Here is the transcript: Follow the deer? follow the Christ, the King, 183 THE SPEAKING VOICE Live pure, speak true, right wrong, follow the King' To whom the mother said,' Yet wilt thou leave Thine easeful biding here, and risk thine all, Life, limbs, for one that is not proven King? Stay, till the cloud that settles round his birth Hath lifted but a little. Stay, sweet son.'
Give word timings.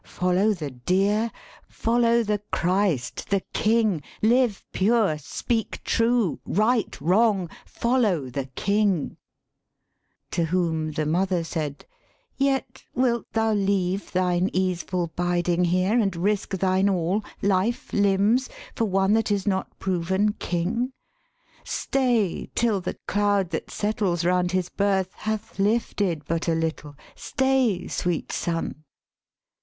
Follow 0.03 0.51
the 0.51 0.71
deer? 0.71 1.29
follow 1.67 2.23
the 2.23 2.41
Christ, 2.51 3.29
the 3.29 3.41
King, 3.53 4.01
183 4.21 4.25
THE 4.25 4.25
SPEAKING 4.25 4.29
VOICE 4.31 4.31
Live 4.31 4.71
pure, 4.73 5.17
speak 5.19 5.83
true, 5.83 6.39
right 6.43 6.99
wrong, 6.99 7.47
follow 7.67 8.27
the 8.27 8.47
King' 8.55 9.17
To 10.31 10.45
whom 10.45 10.93
the 10.93 11.05
mother 11.05 11.43
said,' 11.43 11.85
Yet 12.35 12.83
wilt 12.95 13.31
thou 13.33 13.53
leave 13.53 14.11
Thine 14.11 14.49
easeful 14.53 15.11
biding 15.15 15.65
here, 15.65 15.99
and 15.99 16.15
risk 16.15 16.49
thine 16.57 16.89
all, 16.89 17.23
Life, 17.43 17.93
limbs, 17.93 18.49
for 18.75 18.85
one 18.85 19.13
that 19.13 19.29
is 19.29 19.45
not 19.45 19.77
proven 19.77 20.33
King? 20.33 20.93
Stay, 21.63 22.49
till 22.55 22.81
the 22.81 22.97
cloud 23.07 23.51
that 23.51 23.69
settles 23.69 24.25
round 24.25 24.51
his 24.51 24.69
birth 24.69 25.13
Hath 25.13 25.59
lifted 25.59 26.25
but 26.25 26.47
a 26.47 26.55
little. 26.55 26.95
Stay, 27.15 27.87
sweet 27.87 28.31
son.' 28.31 28.83